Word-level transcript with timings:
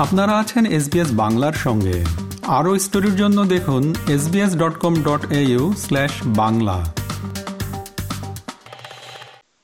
আপনারা 0.00 0.38
আছেন 0.38 0.66
এসবিএস 0.66 1.08
বাংলার 1.12 1.52
সঙ্গে। 1.52 2.04
আরও 2.42 2.78
স্টোরির 2.78 3.16
জন্য 3.16 3.44
দেখুন 3.44 3.94
SBS 4.08 4.56
dot 4.56 4.78
com 4.78 5.02
dot 5.02 5.26
Bangla. 6.24 6.94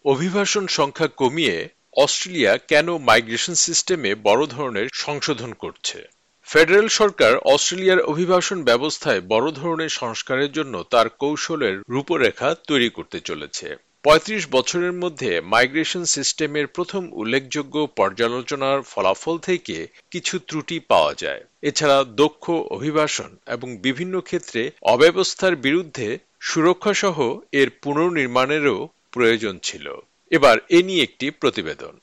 অভিবাসন 0.05 0.67
সংখ্যা 0.67 1.09
কমিয়ে 1.09 1.69
অস্ট্রেলিয়া 1.97 2.59
কেন 2.69 2.99
মাইগ্রেশন 2.99 3.55
সিস্টেমে 3.55 4.15
বড় 4.15 4.47
ধরনের 4.47 4.89
সংশোধন 4.93 5.53
করছে? 5.53 6.03
ফেডারেল 6.43 6.89
সরকার 6.89 7.37
অস্ট্রেলিয়ার 7.37 8.01
অভিবাসন 8.01 8.63
ব্যবস্থায় 8.63 9.21
বড় 9.21 9.53
ধরনের 9.53 9.89
সংস্কারের 9.89 10.53
জন্য 10.53 10.85
তার 10.91 11.09
কৌশলের 11.09 11.83
রূপরেখা 11.91 12.55
তৈরি 12.69 12.89
করতে 12.89 13.21
চলেছে। 13.21 13.77
পঁয়ত্রিশ 14.07 14.43
বছরের 14.51 14.93
মধ্যে 14.93 15.41
মাইগ্রেশন 15.41 16.05
সিস্টেমের 16.05 16.67
প্রথম 16.67 17.03
উল্লেখযোগ্য 17.13 17.75
পর্যালোচনার 17.97 18.83
ফলাফল 18.83 19.39
থেকে 19.39 19.77
কিছু 20.11 20.39
ত্রুটি 20.39 20.81
পাওয়া 20.89 21.15
যায়। 21.15 21.43
এছাড়া 21.63 22.05
দক্ষ 22.05 22.51
অভিবাসন 22.51 23.37
এবং 23.47 23.77
বিভিন্ন 23.77 24.21
ক্ষেত্রে 24.21 24.71
অব্যবস্থার 24.83 25.57
বিরুদ্ধে 25.57 26.19
সুরক্ষাসহ 26.41 27.17
এর 27.53 27.69
পুনর্নির্মাণেরও 27.83 28.89
প্রয়োজন 29.11 29.59
ছিল। 29.63 29.87
এবার 30.31 30.57
এ 30.69 30.83
নিয়ে 30.83 31.03
একটি 31.03 31.31
প্রতিবেদন। 31.31 31.95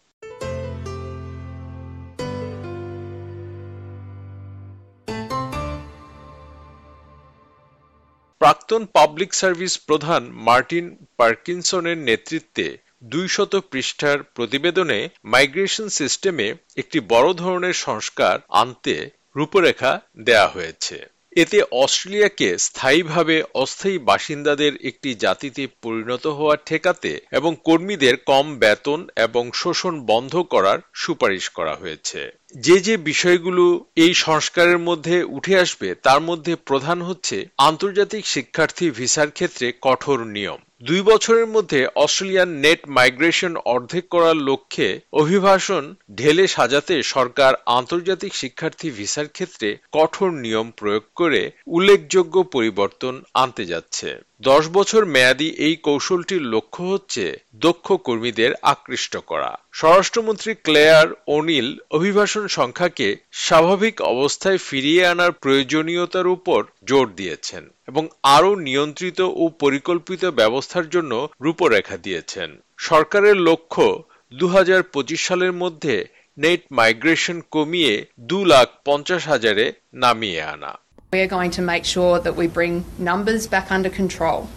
প্রাক্তন 8.74 8.94
পাবলিক 8.94 9.32
সার্ভিস 9.34 9.74
প্রধান 9.88 10.22
মার্টিন 10.48 10.86
পার্কিনসনের 11.18 11.98
নেতৃত্বে 11.98 12.68
দুইশত 13.04 13.54
পৃষ্ঠার 13.72 14.20
প্রতিবেদনে 14.36 15.00
মাইগ্রেশন 15.24 15.88
সিস্টেমে 15.90 16.48
একটি 16.78 17.00
বড় 17.10 17.30
ধরনের 17.34 17.76
সংস্কার 17.84 18.36
আনতে 18.50 18.96
রূপরেখা 19.36 19.92
দেয়া 20.20 20.48
হয়েছে। 20.48 20.98
এতে 21.36 21.58
অস্ট্রেলিয়াকে 21.72 22.50
স্থায়ীভাবে 22.58 23.36
অস্থায়ী 23.54 23.98
বাসিন্দাদের 23.98 24.74
একটি 24.84 25.10
জাতিতে 25.16 25.64
পরিণত 25.82 26.26
হওয়া 26.28 26.56
ঠেকাতে 26.66 27.12
এবং 27.32 27.52
কর্মীদের 27.64 28.16
কম 28.26 28.46
বেতন 28.56 29.00
এবং 29.18 29.44
শোষণ 29.54 29.96
বন্ধ 30.06 30.34
করার 30.50 30.80
সুপারিশ 30.94 31.46
করা 31.50 31.74
হয়েছে। 31.76 32.22
যে 32.56 32.78
যে 32.80 32.96
বিষয়গুলো 32.98 33.66
এই 33.96 34.14
সংস্কারের 34.14 34.80
মধ্যে 34.80 35.18
উঠে 35.24 35.56
আসবে, 35.60 35.90
তার 35.96 36.20
মধ্যে 36.22 36.56
প্রধান 36.66 37.02
হচ্ছে 37.02 37.38
আন্তর্জাতিক 37.58 38.24
শিক্ষার্থী 38.26 38.86
ভিসার 38.90 39.30
ক্ষেত্রে 39.32 39.68
কঠোর 39.82 40.20
নিয়ম। 40.28 40.60
দুই 40.82 41.02
বছরের 41.02 41.48
মধ্যে 41.48 41.80
অস্ট্রেলিয়ান 41.96 42.50
নেট 42.62 42.80
মাইগ্রেশন 42.88 43.54
অর্ধেক 43.66 44.06
করার 44.10 44.36
লক্ষ্যে 44.36 44.90
অভিবাসন 45.14 45.84
ঢেলে 46.16 46.46
সাজাতে 46.48 46.96
সরকার 47.04 47.54
আন্তর্জাতিক 47.66 48.32
শিক্ষার্থী 48.36 48.88
ভিসার 48.90 49.28
ক্ষেত্রে 49.28 49.70
কঠোর 49.94 50.32
নিয়ম 50.32 50.68
প্রয়োগ 50.72 51.04
করে 51.16 51.42
উল্লেখযোগ্য 51.68 52.36
পরিবর্তন 52.44 53.14
আনতে 53.34 53.64
যাচ্ছে। 53.66 54.10
দশ 54.44 54.64
বছর 54.68 55.02
মেয়াদী 55.06 55.50
এই 55.58 55.76
কৌশলটির 55.76 56.44
লক্ষ্য 56.46 56.84
হচ্ছে 56.84 57.24
দক্ষ 57.56 57.88
কর্মীদের 58.04 58.52
আকৃষ্ট 58.64 59.14
করা। 59.28 59.52
স্বরাষ্ট্রমন্ত্রী 59.72 60.52
ক্লেয়ার 60.64 61.08
ওনিল 61.28 61.68
অভিবাসন 61.90 62.48
সংখ্যাকে 62.48 63.08
স্বাভাবিক 63.32 63.96
অবস্থায় 64.14 64.58
ফিরিয়ে 64.58 65.06
আনার 65.06 65.32
প্রয়োজনীয়তার 65.32 66.28
উপর 66.28 66.60
জোর 66.86 67.06
দিয়েছেন 67.16 67.64
এবং 67.88 68.04
আরও 68.36 68.52
নিয়ন্ত্রিত 68.56 69.20
ও 69.42 69.44
পরিকল্পিত 69.60 70.24
ব্যবস্থার 70.26 70.86
জন্য 70.90 71.14
রূপরেখা 71.42 71.98
দিয়েছেন। 71.98 72.50
সরকারের 72.78 73.38
লক্ষ্য 73.40 73.86
দু 74.34 74.46
হাজার 74.48 74.82
পঁচিশ 74.84 75.20
সালের 75.28 75.54
মধ্যে 75.54 75.96
নেট 76.38 76.62
মাইগ্রেশন 76.72 77.38
কমিয়ে 77.52 77.94
দু 78.20 78.40
লাখ 78.46 78.68
পঞ্চাশ 78.86 79.22
হাজারে 79.28 79.66
নামিয়ে 79.94 80.42
আনা। 80.54 80.74
We 81.14 81.22
are 81.22 81.28
going 81.28 81.52
to 81.52 81.62
make 81.62 81.86
sure 81.86 82.18
that 82.18 82.36
we 82.36 82.48
bring 82.48 82.86
numbers 82.98 83.46
back 83.46 83.72
under 83.72 83.88
control, 83.88 84.50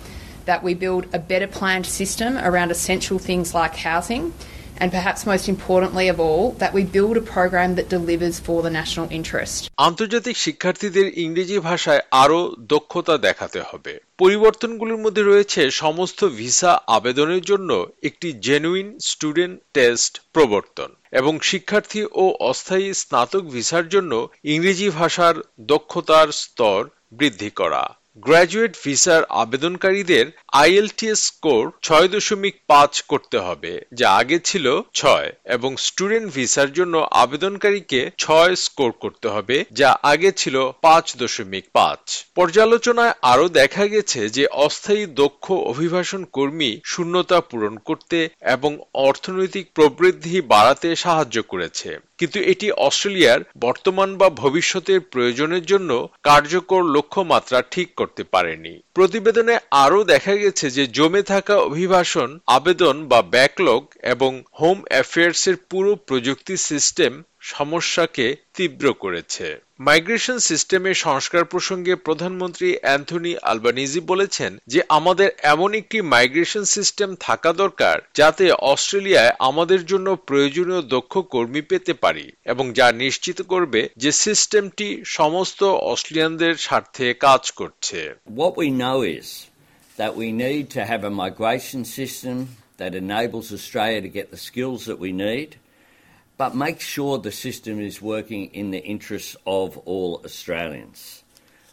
that 0.46 0.62
we 0.62 0.72
build 0.72 1.06
a 1.12 1.18
better 1.18 1.46
planned 1.46 1.84
system 1.84 2.38
around 2.38 2.70
essential 2.70 3.18
things 3.18 3.52
like 3.52 3.76
housing, 3.76 4.32
and 4.76 4.90
perhaps 4.90 5.20
most 5.24 5.48
importantly 5.48 6.06
of 6.08 6.18
all, 6.18 6.42
that 6.52 6.72
we 6.72 6.82
build 6.86 7.16
a 7.16 7.20
program 7.28 7.74
that 7.74 7.88
delivers 7.88 8.36
for 8.38 8.58
the 8.62 8.70
national 8.70 9.06
interest. 9.10 9.60
আন্তর্জাতিক 9.78 10.36
শিক্ষার্থীদের 10.36 11.06
ইংরেজি 11.24 11.58
ভাষায় 11.60 12.02
আরও 12.22 12.40
দক্ষতা 12.74 13.14
দেখাতে 13.18 13.60
হবে 13.60 13.92
পরিবর্তনগুলোর 14.18 15.02
মধ্যে 15.04 15.22
রয়েছে 15.22 15.60
সমস্ত 15.82 16.20
ভিসা 16.38 16.72
আবেদনের 16.88 17.42
জন্য 17.42 17.70
একটি 18.02 18.28
জেনুইন 18.46 18.88
স্টুডেন্ট 19.10 19.56
টেস্ট 19.74 20.12
প্রবর্তন 20.34 20.90
এবং 21.12 21.32
শিক্ষার্থী 21.42 22.00
ও 22.14 22.24
অস্থায়ী 22.50 22.88
স্নাতক 22.94 23.42
ভিসার 23.54 23.86
জন্য 23.88 24.12
ইংরেজি 24.46 24.88
ভাষার 24.98 25.36
দক্ষতার 25.66 26.28
স্তর 26.42 26.80
বৃদ্ধি 27.12 27.50
করা 27.56 27.82
গ্র্যাজুয়েট 28.16 28.74
ভিসার 28.84 29.22
আবেদনকারীদের 29.44 30.26
আইএলটিএস 30.52 31.20
স্কোর 31.26 31.62
ছয় 31.82 32.08
দশমিক 32.08 32.54
পাঁচ 32.66 32.92
করতে 33.02 33.38
হবে, 33.38 33.72
যা 33.92 34.08
আগে 34.20 34.38
ছিল 34.44 34.66
ছয়, 34.94 35.28
এবং 35.46 35.70
স্টুডেন্ট 35.76 36.28
ভিসার 36.34 36.70
জন্য 36.72 36.94
আবেদনকারীকে 37.24 38.00
ছয় 38.18 38.54
স্কোর 38.56 38.90
করতে 39.02 39.28
হবে, 39.28 39.56
যা 39.72 39.90
আগে 40.02 40.30
ছিল 40.32 40.56
পাঁচ 40.82 41.06
দশমিক 41.16 41.64
পাঁচ। 41.72 42.02
পর্যালোচনায় 42.34 43.14
আরও 43.22 43.46
দেখা 43.60 43.84
গেছে 43.86 44.20
যে 44.28 44.44
অস্থায়ী 44.66 45.04
দক্ষ 45.22 45.44
অভিবাসন 45.72 46.22
কর্মী 46.36 46.70
শূন্যতা 46.84 47.38
পূরণ 47.40 47.74
করতে 47.78 48.18
এবং 48.54 48.72
অর্থনৈতিক 49.08 49.64
প্রবৃদ্ধি 49.74 50.36
বাড়াতে 50.52 50.88
সাহায্য 50.96 51.36
করেছে। 51.42 51.90
কিন্তু 52.18 52.38
এটি 52.42 52.66
অস্ট্রেলিয়ার 52.70 53.40
বর্তমান 53.58 54.16
বা 54.16 54.30
ভবিষ্যতের 54.30 55.00
প্রয়োজনের 55.00 55.64
জন্য 55.64 55.90
কার্যকর 56.22 56.82
লক্ষ্যমাত্রা 56.84 57.62
ঠিক 57.70 57.88
করতে 57.96 58.22
পারেনি। 58.24 58.74
প্রতিবেদনে 58.94 59.58
আরও 59.70 60.04
দেখা 60.04 60.34
গেছে 60.34 60.70
যে 60.70 60.86
জমে 60.86 61.22
থাকা 61.22 61.54
অভিবাসন, 61.56 62.38
আবেদন 62.46 62.96
বা 63.06 63.22
ব্যাকলগ 63.22 63.82
এবং 64.02 64.42
হোম 64.60 64.78
অ্যাফেয়ার্সের 64.88 65.56
পুরো 65.70 65.90
প্রযুক্তি 66.06 66.56
সিস্টেম 66.56 67.12
সমস্যাকে 67.52 68.26
তীব্র 68.56 68.84
করেছে। 69.02 69.46
মাইগ্রেশন 69.80 70.38
সিস্টেমের 70.48 70.96
সংস্কার 71.06 71.42
প্রসঙ্গে 71.44 71.94
প্রধানমন্ত্রী 72.06 72.68
অ্যান্থনি 72.82 73.32
আলবানিজি 73.42 74.00
বলেছেন 74.00 74.52
যে, 74.66 74.80
আমাদের 74.88 75.28
এমন 75.52 75.70
একটি 75.74 75.98
মাইগ্রেশন 76.12 76.64
সিস্টেম 76.76 77.10
থাকা 77.26 77.50
দরকার 77.62 77.96
যাতে 78.14 78.44
অস্ট্রেলিয়ায় 78.72 79.32
আমাদের 79.48 79.80
জন্য 79.86 80.08
প্রয়োজনীয় 80.28 80.82
দক্ষ 80.94 81.12
কর্মী 81.32 81.62
পেতে 81.70 81.92
পারি 82.04 82.26
এবং 82.44 82.64
যা 82.72 82.86
নিশ্চিত 83.04 83.38
করবে 83.52 83.80
যে 83.96 84.10
সিস্টেমটি 84.26 84.88
সমস্ত 85.18 85.60
অস্ট্রেলিয়ানদের 85.92 86.54
স্বার্থে 86.66 87.06
কাজ 87.26 87.42
করছে। 87.60 88.00
That 92.82 92.94
enables 93.06 93.48
Australia 93.58 94.00
to 94.06 94.12
get 94.18 94.26
the 94.34 94.42
skills 94.48 94.80
that 94.88 95.00
we 95.06 95.12
need– 95.26 95.50
but 96.36 96.54
make 96.54 96.80
sure 96.80 97.18
the 97.18 97.32
system 97.32 97.80
is 97.80 98.02
working 98.02 98.46
in 98.46 98.70
the 98.70 98.82
interests 98.84 99.36
of 99.46 99.78
all 99.78 100.20
Australians. 100.24 101.22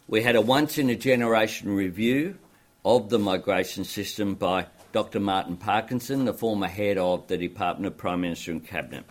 We 0.08 0.22
had 0.22 0.36
a 0.36 0.40
once 0.40 0.78
in 0.78 0.90
a 0.90 0.96
generation 0.96 1.74
review 1.74 2.36
of 2.84 3.08
the 3.08 3.18
migration 3.18 3.84
system 3.84 4.34
by 4.34 4.66
Dr. 4.92 5.20
Martin 5.20 5.56
Parkinson, 5.56 6.24
the 6.24 6.34
former 6.34 6.66
head 6.66 6.98
of 6.98 7.26
the 7.26 7.36
Department 7.36 7.86
of 7.86 7.98
Prime 7.98 8.20
Minister 8.20 8.52
and 8.52 8.66
Cabinet. 8.66 9.04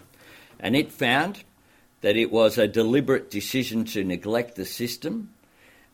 And 0.60 0.76
it 0.76 0.92
found 0.92 1.44
that 2.02 2.16
it 2.16 2.32
was 2.32 2.58
a 2.58 2.68
deliberate 2.68 3.30
decision 3.30 3.86
to 3.86 4.04
neglect 4.04 4.56
the 4.56 4.66
system 4.66 5.34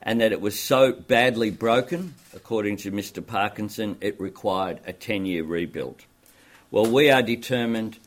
and 0.01 0.21
that 0.21 0.31
it 0.31 0.41
was 0.41 0.57
so 0.59 0.93
badly 0.93 1.49
broken, 1.49 2.13
according 2.33 2.77
to 2.77 2.91
Mr. 2.91 3.25
Parkinson, 3.25 3.97
it 3.99 4.19
required 4.19 4.79
a 4.85 4.93
10 4.93 5.25
year 5.25 5.43
rebuild. 5.43 6.05
Well, 6.71 6.85
we 6.85 7.09
are 7.09 7.21
determined 7.21 7.97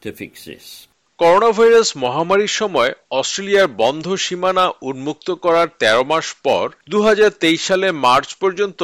to 0.00 0.12
fix 0.12 0.44
this. 0.44 0.88
Coronavirus 1.22 1.88
মহামারীর 1.96 2.52
সময় 2.60 2.92
অস্ট্রেলিয়ার 3.10 3.68
বন্ধ 3.82 4.06
সীমানা 4.24 4.64
উন্মুক্ত 4.82 5.28
করার 5.44 5.68
১৩ 5.80 6.04
মাস 6.04 6.26
পর 6.42 6.64
দু 6.90 6.98
হাজার 7.02 7.30
তেইশ 7.40 7.60
সালে 7.66 7.88
মার্চ 8.04 8.28
পর্যন্ত 8.34 8.80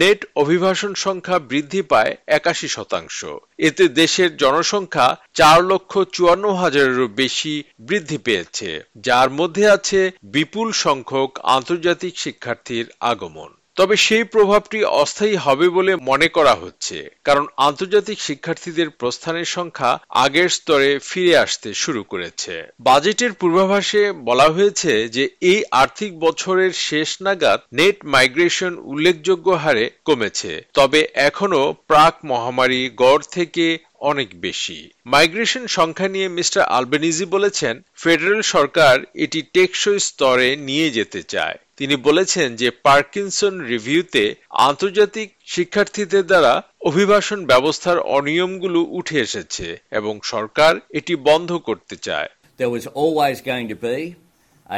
নেট 0.00 0.20
অভিবাসন 0.34 0.92
সংখ্যা 0.94 1.38
বৃদ্ধি 1.50 1.82
পায় 1.82 2.12
একাশি 2.38 2.68
শতাংশ। 2.68 3.18
এতে 3.58 3.84
দেশের 4.00 4.30
জনসংখ্যা 4.36 5.08
চার 5.34 5.58
লক্ষ 5.64 5.92
চুয়ান্ন 6.12 6.44
হাজারেরও 6.52 7.06
বেশি 7.22 7.54
বৃদ্ধি 7.80 8.18
পেয়েছে, 8.18 8.70
যার 8.96 9.28
মধ্যে 9.30 9.64
আছে 9.70 10.00
বিপুল 10.34 10.68
সংখ্যক 10.84 11.30
আন্তর্জাতিক 11.56 12.14
শিক্ষার্থীর 12.18 12.86
আগমন। 13.12 13.50
তবে 13.76 13.94
সেই 14.06 14.24
প্রভাবটি 14.24 14.78
অস্থায়ী 15.02 15.34
হবে 15.36 15.66
বলে 15.68 15.92
মনে 16.10 16.28
করা 16.28 16.54
হচ্ছে, 16.54 16.98
কারণ 17.24 17.44
আন্তর্জাতিক 17.68 18.18
শিক্ষার্থীদের 18.20 18.88
প্রস্থানের 18.90 19.48
সংখ্যা 19.56 19.90
আগের 20.24 20.48
স্তরে 20.48 20.90
ফিরে 20.98 21.34
আসতে 21.36 21.68
শুরু 21.74 22.02
করেছে। 22.04 22.54
বাজেটের 22.80 23.32
পূর্বাভাসে 23.32 24.02
বলা 24.28 24.48
হয়েছে 24.48 24.92
যে 25.08 25.24
এই 25.52 25.60
আর্থিক 25.82 26.10
বছরের 26.18 26.72
শেষ 26.88 27.10
নাগাদ 27.20 27.60
নেট 27.72 27.96
মাইগ্রেশন 28.04 28.72
উল্লেখযোগ্য 28.92 29.46
হারে 29.62 29.84
কমেছে, 30.04 30.52
তবে 30.74 31.00
এখনও 31.28 31.62
প্রাক 31.86 32.14
মহামারী 32.30 32.82
গড় 33.02 33.24
থেকে 33.32 33.66
অনেক 34.10 34.28
বেশি। 34.40 34.78
মাইগ্রেশন 35.06 35.64
সংখ্যা 35.66 36.08
নিয়ে 36.08 36.28
মিস্টার 36.28 36.62
আলবেনিজি 36.76 37.26
বলেছেন, 37.26 37.74
ফেডারেল 38.02 38.42
সরকার 38.54 38.94
এটি 39.24 39.40
টেকসই 39.54 40.00
স্তরে 40.08 40.48
নিয়ে 40.68 40.88
যেতে 40.90 41.20
চায়। 41.34 41.58
তিনি 41.78 41.96
বলেছেন 42.06 42.48
যে 42.56 42.68
পার্কিনসন 42.86 43.54
রিভিউতে 43.72 44.24
আন্তর্জাতিক 44.68 45.28
শিক্ষার্থীদের 45.54 46.24
দ্বারা 46.30 46.52
অভিবাসন 46.80 47.40
ব্যবস্থার 47.46 47.98
অনিয়মগুলো 48.16 48.80
উঠে 48.98 49.16
এসেছে 49.26 49.66
এবং 49.98 50.14
সরকার 50.32 50.72
এটি 50.98 51.14
বন্ধ 51.28 51.50
করতে 51.68 51.96
চায় 52.06 52.30
There 52.60 52.72
was 52.78 52.86
always 53.02 53.36
going 53.50 53.66
to 53.74 53.78
be 53.88 53.98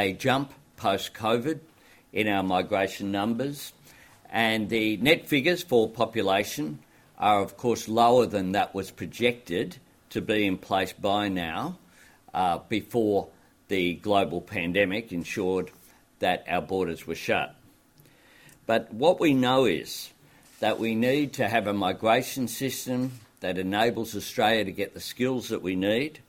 a 0.01 0.05
jump 0.25 0.47
post 0.77 1.05
COVID 1.23 1.57
in 2.13 2.25
our 2.27 2.45
migration 2.55 3.11
numbers, 3.11 3.57
and 4.47 4.69
the 4.69 4.85
net 4.97 5.21
figures 5.27 5.61
for 5.63 5.81
population 6.03 6.65
are, 7.17 7.39
of 7.41 7.51
course, 7.57 7.83
lower 8.01 8.25
than 8.25 8.47
that 8.57 8.69
was 8.73 8.87
projected 8.91 9.67
to 10.09 10.19
be 10.21 10.39
in 10.45 10.57
place 10.57 10.93
by 11.11 11.23
now 11.49 11.77
uh, 12.33 12.57
before 12.69 13.27
the 13.69 13.83
global 14.07 14.41
pandemic 14.41 15.11
ensured 15.11 15.67
that 16.19 16.45
our 16.47 16.61
borders 16.61 17.05
were 17.05 17.15
shut. 17.15 17.55
But 18.65 18.93
what 18.93 19.19
we 19.19 19.33
know 19.33 19.65
is 19.65 20.11
that 20.59 20.79
we 20.79 20.95
need 20.95 21.33
to 21.33 21.47
have 21.47 21.67
a 21.67 21.73
migration 21.73 22.47
system 22.47 23.19
that 23.41 23.57
enables 23.57 24.15
Australia 24.15 24.65
to 24.65 24.71
get 24.71 24.93
the 24.93 24.99
skills 24.99 25.49
that 25.49 25.61
we 25.61 25.75
need, 25.75 26.19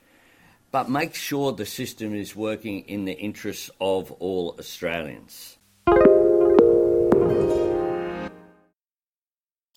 but 0.70 0.90
make 0.90 1.14
sure 1.14 1.52
the 1.52 1.64
system 1.64 2.14
is 2.14 2.36
working 2.36 2.80
in 2.80 3.04
the 3.04 3.14
interests 3.14 3.70
of 3.80 4.12
all 4.12 4.54
Australians. 4.58 5.55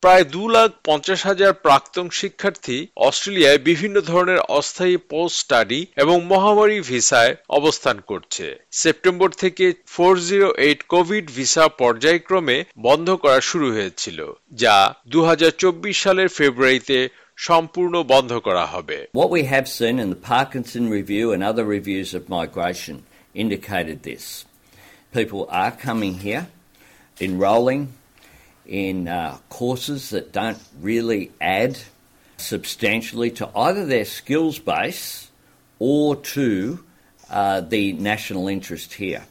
প্রায় 0.04 0.26
দু 0.36 0.44
লাখ 0.56 0.70
পঞ্চাশ 0.88 1.20
হাজার 1.30 1.52
প্রাক্তন 1.66 2.08
শিক্ষার্থী 2.20 2.78
অস্ট্রেলিয়ায় 3.08 3.60
বিভিন্ন 3.70 3.98
ধরনের 4.02 4.40
অস্থায়ী 4.58 4.96
পোস্ট 5.12 5.36
স্টাডি 5.40 5.82
এবং 5.96 6.18
মহামারী 6.32 6.78
ভিসায় 6.82 7.34
অবস্থান 7.50 7.98
করছে 8.10 8.46
সেপ্টেম্বর 8.74 9.30
থেকে 9.44 9.66
four 9.88 10.14
zero 10.28 10.50
eight 10.66 10.82
COVID 10.94 11.26
visa 11.38 11.66
পর্যায়ক্রমে 11.82 12.58
বন্ধ 12.80 13.08
করা 13.24 13.40
শুরু 13.42 13.68
হয়েছিল 13.76 14.20
যা 14.54 14.76
দু 15.08 15.20
হাজার 15.24 15.52
চব্বিশ 15.62 15.96
সালের 16.04 16.30
ফেব্রুয়ারিতে 16.38 16.98
সম্পূর্ণ 17.40 17.96
বন্ধ 18.14 18.32
করা 18.48 18.66
হবে 18.74 18.98
What 19.14 19.32
we 19.38 19.44
have 19.54 19.68
seen 19.70 19.96
in 20.04 20.10
the 20.10 20.22
Parkinson 20.30 20.84
Review 20.90 21.26
and 21.34 21.42
other 21.44 21.66
reviews 21.78 22.10
of 22.14 22.22
migration 22.30 22.96
indicated 23.36 23.98
this. 24.04 24.26
People 25.14 25.42
are 25.64 25.74
coming 25.80 26.16
here, 26.26 26.44
enrolling 27.18 27.82
in 28.70 29.08
uh, 29.08 29.38
courses 29.50 30.12
that 30.12 30.32
don't 30.32 30.60
really 30.80 31.32
add 31.42 31.78
substantially 32.38 33.32
to 33.32 33.50
either 33.58 33.86
their 33.86 34.06
skills 34.06 34.60
base 34.60 35.30
or 35.80 36.16
to 36.16 36.84
uh, 37.30 37.62
the 37.62 37.94
national 37.94 38.48
interest 38.48 38.94
here. 38.94 39.26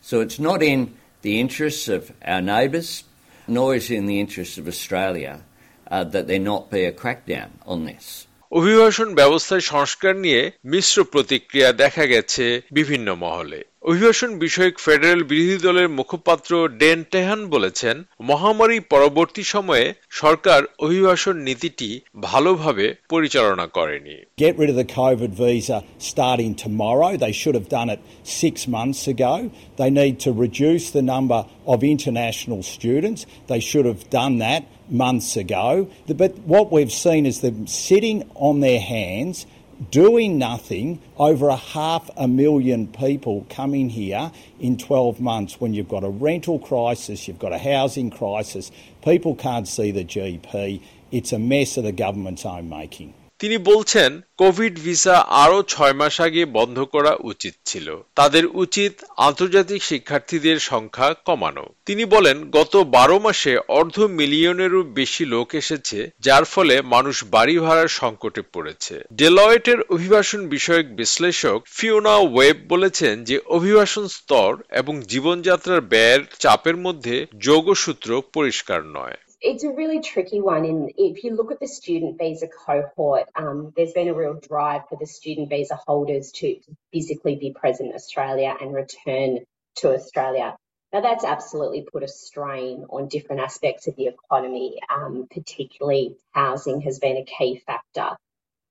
So 0.00 0.20
it's 0.20 0.40
not 0.40 0.62
in 0.62 0.94
the 1.22 1.40
interests 1.40 1.88
of 1.88 2.12
our 2.24 2.42
neighbours, 2.42 3.04
nor 3.46 3.74
is 3.74 3.90
it 3.90 3.96
in 3.96 4.06
the 4.06 4.20
interests 4.20 4.58
of 4.58 4.66
Australia 4.66 5.40
uh, 5.88 6.04
that 6.04 6.26
there 6.26 6.40
not 6.40 6.70
be 6.70 6.84
a 6.84 6.92
crackdown 6.92 7.50
on 7.64 7.84
this. 7.84 8.26
অভিবাসন 8.52 9.08
ব্যবস্থায় 9.14 9.64
সংস্কার 9.72 10.14
নিয়ে 10.16 10.42
মিশ্র 10.64 10.96
প্রতিক্রিয়া 11.04 11.70
দেখা 11.82 12.04
গেছে 12.06 12.44
বিভিন্ন 12.72 13.08
মহলে 13.22 13.60
অভিবাসন 13.84 14.30
বিষয়ক 14.38 14.74
ফেডারেল 14.78 15.20
বিরোধী 15.30 15.58
দলের 15.66 15.88
মুখপাত্র 15.98 16.50
ডেন 16.80 17.00
টেহান 17.10 17.40
বলেছেন 17.46 17.96
মহামারী 18.22 18.78
পরবর্তী 18.92 19.44
সময়ে 19.54 19.86
সরকার 20.12 20.60
অভিবাসন 20.78 21.36
নীতিটি 21.48 21.90
ভালোভাবে 22.22 22.86
পরিচালনা 23.08 23.66
করেনি 23.76 24.16
Get 24.38 24.54
rid 24.60 24.70
of 24.70 24.78
the 24.82 24.90
COVID 24.94 25.32
visa 25.42 25.78
starting 26.10 26.52
tomorrow. 26.56 27.10
They 27.16 27.34
should 27.40 27.56
have 27.60 27.70
done 27.70 27.88
it 27.94 28.00
six 28.40 28.54
months 28.68 29.02
ago. 29.06 29.34
They 29.78 29.90
need 29.92 30.16
to 30.26 30.30
reduce 30.44 30.84
the 30.90 31.04
number 31.14 31.40
of 31.66 31.78
international 31.94 32.60
students. 32.74 33.20
They 33.48 33.60
should 33.60 33.86
have 33.86 34.02
done 34.10 34.34
that 34.46 34.62
months 34.92 35.36
ago. 35.36 35.88
But 36.06 36.38
what 36.40 36.70
we've 36.70 36.92
seen 36.92 37.26
is 37.26 37.40
them 37.40 37.66
sitting 37.66 38.30
on 38.34 38.60
their 38.60 38.80
hands 38.80 39.46
doing 39.90 40.38
nothing 40.38 41.00
over 41.16 41.48
a 41.48 41.56
half 41.56 42.08
a 42.16 42.28
million 42.28 42.86
people 42.86 43.46
coming 43.50 43.88
here 43.88 44.30
in 44.60 44.76
12 44.76 45.20
months 45.20 45.60
when 45.60 45.74
you've 45.74 45.88
got 45.88 46.04
a 46.04 46.08
rental 46.08 46.58
crisis, 46.58 47.26
you've 47.26 47.38
got 47.38 47.52
a 47.52 47.58
housing 47.58 48.10
crisis, 48.10 48.70
people 49.02 49.34
can't 49.34 49.66
see 49.66 49.90
the 49.90 50.04
GP. 50.04 50.80
It's 51.10 51.32
a 51.32 51.38
mess 51.38 51.76
of 51.76 51.84
the 51.84 51.92
government's 51.92 52.46
own 52.46 52.68
making. 52.68 53.14
তিনি 53.42 53.58
বলছেন, 53.58 54.20
Covid 54.36 54.78
visa 54.84 55.18
আরও 55.18 55.62
ছয় 55.62 55.92
মাস 55.92 56.20
আগে 56.20 56.44
বন্ধ 56.44 56.84
করা 56.84 57.16
উচিত 57.20 57.54
ছিল। 57.64 58.02
তাদের 58.14 58.46
উচিত 58.46 58.92
আন্তর্জাতিক 59.16 59.82
শিক্ষার্থীদের 59.82 60.58
সংখ্যা 60.58 61.14
কমানো। 61.24 61.66
তিনি 61.86 62.04
বলেন, 62.04 62.50
গত 62.50 62.76
বারো 62.76 63.18
মাসে 63.18 63.58
অর্ধ 63.68 64.00
মিলিয়নেরও 64.00 64.82
বেশি 64.82 65.24
লোক 65.24 65.54
এসেছে, 65.54 66.10
যার 66.20 66.44
ফলে 66.44 66.82
মানুষ 66.82 67.24
বাড়ি 67.24 67.58
ভাড়ার 67.58 67.88
সংকটে 67.88 68.42
পড়েছে। 68.52 69.00
ডেলয়েটের 69.12 69.82
অভিবাসন 69.82 70.48
বিষয়ক 70.48 70.86
বিশ্লেষক 70.86 71.62
ফিওনা 71.66 72.16
ওয়েব 72.16 72.56
বলেছেন 72.68 73.24
যে, 73.24 73.38
অভিবাসন 73.46 74.08
স্তর 74.08 74.56
এবং 74.70 75.02
জীবনযাত্রার 75.02 75.80
ব্যয়ের 75.80 76.20
চাপের 76.38 76.76
মধ্যে 76.76 77.26
যোগসূত্র 77.38 78.22
পরিষ্কার 78.32 78.84
নয়। 78.84 79.14
It's 79.42 79.64
a 79.64 79.70
really 79.70 80.00
tricky 80.00 80.40
one. 80.40 80.64
In 80.64 80.90
if 80.96 81.24
you 81.24 81.34
look 81.34 81.50
at 81.50 81.60
the 81.60 81.66
student 81.66 82.18
visa 82.18 82.46
cohort, 82.48 83.28
um, 83.34 83.72
there's 83.76 83.92
been 83.92 84.08
a 84.08 84.14
real 84.14 84.34
drive 84.34 84.82
for 84.88 84.96
the 84.98 85.06
student 85.06 85.50
visa 85.50 85.78
holders 85.86 86.30
to 86.36 86.56
physically 86.92 87.36
be 87.36 87.52
present 87.52 87.90
in 87.90 87.94
Australia 87.94 88.54
and 88.58 88.72
return 88.72 89.40
to 89.76 89.94
Australia. 89.94 90.56
Now 90.92 91.00
that's 91.00 91.24
absolutely 91.24 91.86
put 91.90 92.04
a 92.04 92.08
strain 92.08 92.86
on 92.88 93.08
different 93.08 93.42
aspects 93.42 93.88
of 93.88 93.96
the 93.96 94.06
economy. 94.06 94.78
Um, 94.88 95.26
particularly, 95.30 96.16
housing 96.30 96.82
has 96.82 96.98
been 97.00 97.16
a 97.16 97.24
key 97.24 97.62
factor. 97.66 98.16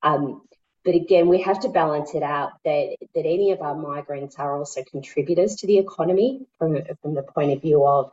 Um, 0.01 0.41
but 0.83 0.95
again, 0.95 1.27
we 1.27 1.41
have 1.41 1.59
to 1.59 1.69
balance 1.69 2.15
it 2.15 2.23
out 2.23 2.53
that 2.63 2.95
that 3.13 3.25
any 3.25 3.51
of 3.51 3.61
our 3.61 3.75
migrants 3.75 4.37
are 4.39 4.57
also 4.57 4.83
contributors 4.83 5.57
to 5.57 5.67
the 5.67 5.79
economy 5.79 6.45
from 6.57 6.77
from 7.01 7.13
the 7.13 7.23
point 7.23 7.51
of 7.51 7.61
view 7.61 7.85
of 7.85 8.11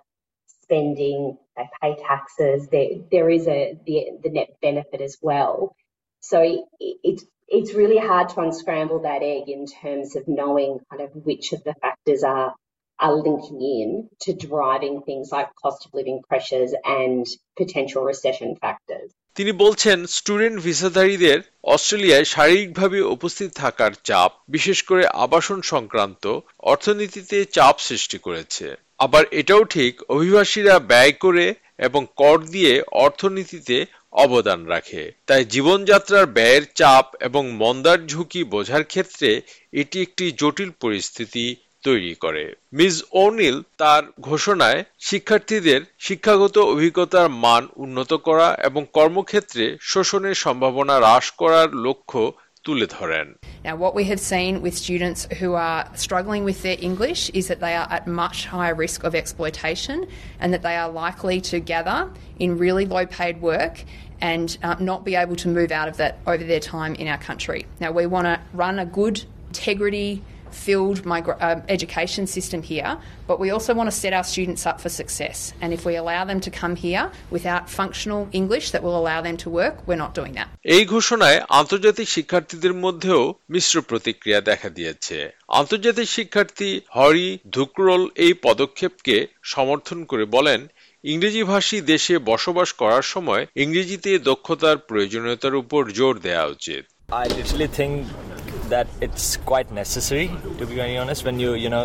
spending, 0.68 1.38
they 1.56 1.68
pay 1.80 1.96
taxes. 1.96 2.68
There, 2.68 2.88
there 3.10 3.30
is 3.30 3.46
a 3.48 3.78
the, 3.86 4.10
the 4.22 4.30
net 4.30 4.50
benefit 4.60 5.00
as 5.00 5.16
well. 5.22 5.74
So 6.20 6.42
it, 6.42 6.64
it's 7.02 7.24
it's 7.48 7.72
really 7.72 7.98
hard 7.98 8.28
to 8.30 8.40
unscramble 8.40 9.00
that 9.00 9.22
egg 9.22 9.48
in 9.48 9.66
terms 9.66 10.16
of 10.16 10.28
knowing 10.28 10.78
kind 10.90 11.02
of 11.02 11.10
which 11.14 11.52
of 11.52 11.64
the 11.64 11.74
factors 11.74 12.22
are 12.22 12.54
are 12.98 13.14
linking 13.14 13.60
in 13.62 14.08
to 14.20 14.32
driving 14.34 15.02
things 15.02 15.30
like 15.32 15.48
cost 15.62 15.86
of 15.86 15.94
living 15.94 16.20
pressures 16.28 16.74
and 16.84 17.26
potential 17.56 18.02
recession 18.02 18.50
factors. 18.56 19.08
তিনি 19.36 19.52
বলছেন 19.64 19.98
student 20.18 20.56
ভিসাধারীদের 20.66 21.38
অস্ট্রেলিয়ায় 21.74 22.26
শারীরিকভাবে 22.34 22.98
উপস্থিত 23.16 23.50
থাকার 23.62 23.92
চাপ 24.08 24.30
বিশেষ 24.48 24.78
করে 24.88 25.04
আবাসন 25.24 25.58
সংক্রান্ত 25.72 26.24
অর্থনীতিতে 26.72 27.38
চাপ 27.56 27.74
সৃষ্টি 27.88 28.18
করেছে 28.26 28.66
আবার 29.00 29.24
এটাও 29.30 29.64
ঠিক, 29.64 29.92
অভিবাসীরা 30.08 30.78
ব্যয় 30.78 31.12
করে 31.20 31.46
এবং 31.78 32.06
কর 32.16 32.38
দিয়ে 32.46 32.82
অর্থনীতিতে 32.96 33.76
অবদান 34.12 34.60
রাখে। 34.64 35.02
তাই 35.26 35.44
জীবনযাত্রার 35.44 36.26
ব্যয়ের 36.26 36.64
চাপ 36.74 37.06
এবং 37.20 37.42
মন্দার 37.52 37.98
ঝুঁকি 38.06 38.44
বোঝার 38.44 38.84
ক্ষেত্রে 38.84 39.30
এটি 39.72 39.96
একটি 40.02 40.24
জটিল 40.32 40.70
পরিস্থিতি 40.80 41.56
তৈরি 41.82 42.14
করে। 42.14 42.44
মিস 42.72 42.94
ওনিল 43.12 43.56
তার 43.76 44.02
ঘোষণায়, 44.20 44.80
শিক্ষার্থীদের 45.00 45.80
শিক্ষাগত 45.98 46.58
অভিজ্ঞতার 46.58 47.28
মান 47.28 47.62
উন্নত 47.76 48.12
করা 48.14 48.48
এবং 48.64 48.82
কর্মক্ষেত্রে 48.92 49.64
শোষণের 49.80 50.34
সম্ভাবনা 50.34 50.94
হ্রাস 50.98 51.26
করার 51.30 51.68
লক্ষ্য 51.76 52.20
তুলে 52.67 52.87
ধরেন 52.97 53.27
Now, 53.67 53.75
what 53.83 53.93
we 53.99 54.03
have 54.11 54.21
seen 54.33 54.53
with 54.65 54.75
students 54.85 55.21
who 55.39 55.49
are 55.67 55.81
struggling 56.05 56.43
with 56.49 56.59
their 56.65 56.79
English 56.89 57.21
is 57.39 57.45
that 57.49 57.59
they 57.65 57.73
are 57.81 57.89
at 57.97 58.03
much 58.23 58.37
higher 58.53 58.75
risk 58.85 58.99
of 59.07 59.11
exploitation 59.21 59.97
and 60.41 60.47
that 60.53 60.63
they 60.67 60.75
are 60.83 60.89
likely 61.05 61.39
to 61.51 61.55
gather 61.73 61.99
in 62.43 62.49
really 62.65 62.85
low 62.95 63.05
paid 63.19 63.35
work 63.51 63.75
and 64.31 64.47
uh, 64.63 64.75
not 64.79 64.99
be 65.09 65.15
able 65.23 65.37
to 65.43 65.47
move 65.59 65.71
out 65.79 65.87
of 65.91 65.95
that 66.01 66.13
over 66.31 66.43
their 66.51 66.63
time 66.75 66.93
in 67.01 67.07
our 67.13 67.21
country. 67.29 67.61
Now, 67.83 67.91
we 67.99 68.05
want 68.15 68.25
to 68.31 68.35
run 68.53 68.75
a 68.79 68.85
good, 68.85 69.17
integrity 69.49 70.23
filled 70.54 70.98
migra- 71.04 71.38
uh, 71.40 71.60
education 71.68 72.26
system 72.26 72.60
here, 72.62 72.90
but 73.28 73.36
we 73.38 73.48
also 73.50 73.74
want 73.74 73.88
to 73.88 73.96
set 73.96 74.12
our 74.12 74.24
students 74.24 74.62
up 74.66 74.80
for 74.80 74.90
success. 74.92 75.36
And 75.62 75.72
if 75.72 75.84
we 75.84 75.94
allow 75.96 76.22
them 76.24 76.40
to 76.40 76.50
come 76.52 76.74
here 76.76 77.04
without 77.30 77.62
functional 77.70 78.22
English 78.32 78.66
that 78.72 78.82
will 78.82 78.96
allow 79.02 79.20
them 79.20 79.36
to 79.38 79.48
work, 79.52 79.74
we're 79.86 80.02
not 80.04 80.12
doing 80.14 80.34
that. 80.34 80.48
এই 80.68 80.84
ঘোষণায় 80.86 81.38
আন্তর্জাতিক 81.60 82.08
শিক্ষার্থীদের 82.08 82.74
মধ্যেও 82.84 83.22
মিশ্র 83.50 83.74
প্রতিক্রিয়া 83.82 84.40
দেখা 84.40 84.68
দিয়েছে 84.70 85.16
আন্তর্জাতিক 85.60 86.08
শিক্ষার্থী 86.08 86.70
হরি 86.96 87.28
ধুকরোল 87.50 88.02
এই 88.16 88.32
পদক্ষেপকে 88.42 89.16
সমর্থন 89.44 89.98
করে 90.04 90.24
বলেন 90.36 90.60
ইংরেজিভাষী 91.04 91.78
দেশে 91.92 92.14
বসবাস 92.30 92.68
করার 92.72 93.04
সময় 93.04 93.42
ইংরেজিতে 93.56 94.10
দক্ষতার 94.30 94.76
প্রয়োজনীয়তার 94.88 95.54
উপর 95.54 95.80
জোর 95.90 96.14
দেওয়া 96.18 96.46
উচিত 96.56 96.84
I 97.22 97.26
literally 97.28 97.70
think 97.70 97.94
that 98.68 98.86
it's 99.00 99.36
quite 99.50 99.70
necessary, 99.72 100.28
to 100.58 100.66
be 100.66 100.74
very 100.74 100.96
honest, 100.96 101.24
when 101.24 101.38
you, 101.38 101.54
you 101.54 101.70
know, 101.70 101.84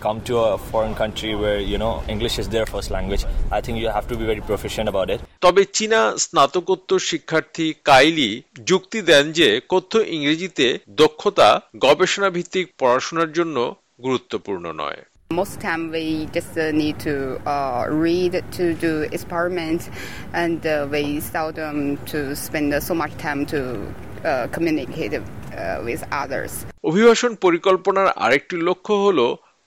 come 0.00 0.20
to 0.22 0.38
a 0.38 0.58
foreign 0.58 0.94
country 0.94 1.34
where, 1.34 1.58
you 1.58 1.78
know, 1.78 2.02
English 2.08 2.38
is 2.38 2.48
their 2.48 2.66
first 2.66 2.90
language. 2.90 3.24
I 3.50 3.60
think 3.60 3.78
you 3.78 3.88
have 3.88 4.06
to 4.08 4.16
be 4.16 4.24
very 4.26 4.42
proficient 4.50 4.88
about 4.92 5.08
it. 5.14 5.20
তবে 5.44 5.62
চীনা 5.76 6.00
স্নাতকোত্তর 6.24 7.00
শিক্ষার্থী 7.10 7.66
Kylie 7.90 8.30
যুক্তি 8.70 9.00
দেন 9.10 9.24
যে 9.38 9.48
কথ্য 9.72 9.92
ইংরেজিতে 10.16 10.66
দক্ষতা 11.02 11.48
গবেষণা 11.84 12.28
ভিত্তিক 12.36 12.66
পড়াশোনার 12.80 13.30
জন্য 13.38 13.56
গুরুত্বপূর্ণ 14.06 14.66
নয় 14.82 15.00
Most 15.30 15.56
time 15.60 15.82
we 15.90 16.06
just 16.36 16.54
uh, 16.56 16.70
need 16.82 16.96
to 17.08 17.14
uh, 17.54 17.82
read 18.06 18.32
to 18.58 18.64
do 18.86 18.92
experiments, 19.16 19.84
and 20.42 20.58
uh, 20.66 20.74
we 20.92 21.02
seldom 21.34 21.74
to 22.12 22.18
spend 22.36 22.68
so 22.88 22.94
much 23.02 23.14
time 23.26 23.40
to 23.54 23.60
uh, 24.24 24.46
communicate 24.56 25.12
uh, 25.14 25.20
others. 26.12 26.52
অভিবাসন 26.84 27.32
পরিকল্পনার 27.44 28.08
আরেকটি 28.16 28.56
লক্ষ্য 28.68 28.94
হল 29.04 29.18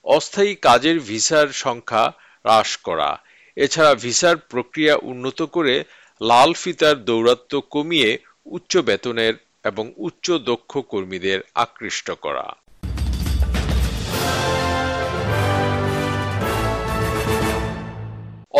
অস্থায়ী 0.06 0.54
কাজের 0.64 0.98
ভিসার 1.02 1.48
সংখ্যা 1.64 2.04
হ্রাস 2.46 2.72
করা 2.88 3.10
এছাড়া 3.58 3.94
ভিসার 3.96 4.36
প্রক্রিয়া 4.52 4.94
উন্নত 5.04 5.40
করে 5.56 5.76
লাল 6.22 6.52
ফিতার 6.54 6.96
দৌরাত্ম্য 7.04 7.60
কমিয়ে 7.72 8.12
উচ্চ 8.48 8.74
বেতনের 8.88 9.34
এবং 9.66 9.86
উচ্চ 9.98 10.26
দক্ষ 10.50 10.72
কর্মীদের 10.92 11.40
আকৃষ্ট 11.56 12.08
করা 12.22 12.46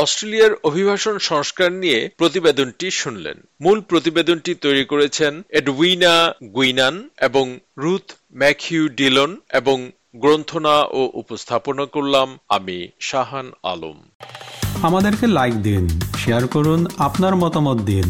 অস্ট্রেলিয়ার 0.04 0.54
অভিবাসন 0.64 1.16
সংস্কার 1.18 1.70
নিয়ে 1.74 2.00
প্রতিবেদনটি 2.18 2.88
শুনলেন। 2.92 3.38
মূল 3.62 3.78
প্রতিবেদনটি 3.82 4.52
তৈরি 4.56 4.84
করেছেন 4.86 5.34
এডউইনা 5.50 6.14
গুইনান 6.56 6.96
এবং 7.22 7.46
রুথ 7.78 8.06
ম্যাকিউ 8.36 8.84
ডিলন 8.90 9.32
এবং 9.54 9.78
গ্রন্থনা 10.16 10.76
ও 11.00 11.02
উপস্থাপনা 11.14 11.86
করলাম 11.86 12.28
আমি, 12.50 12.78
শাহান 13.00 13.48
আলম। 13.64 13.98
আমাদেরকে 14.84 15.26
লাইক 15.28 15.56
দিন 15.64 15.84
শেয়ার 16.18 16.44
করুন, 16.48 16.80
আপনার 16.98 17.34
মতামত 17.36 17.80
দিন। 17.82 18.08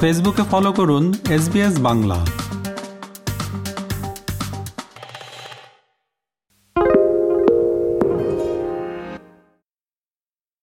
ফেসবুকে 0.00 0.44
ফলো 0.50 0.70
করুন 0.72 1.04
এস 1.30 1.44
বাংলা 1.78 2.18